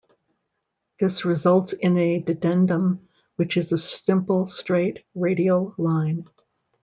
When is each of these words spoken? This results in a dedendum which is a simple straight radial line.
This 0.99 1.25
results 1.25 1.73
in 1.73 1.95
a 1.95 2.19
dedendum 2.19 3.07
which 3.35 3.55
is 3.55 3.71
a 3.71 3.77
simple 3.77 4.47
straight 4.47 5.05
radial 5.13 5.75
line. 5.77 6.27